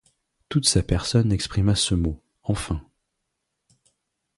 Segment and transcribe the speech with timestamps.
[0.49, 2.81] Toute sa personne exprima ce mot: Enfin!